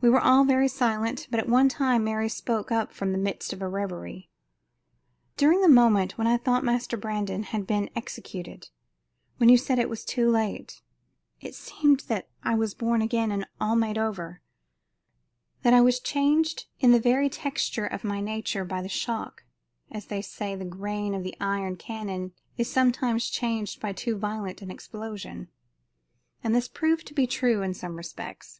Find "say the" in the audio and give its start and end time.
20.22-20.64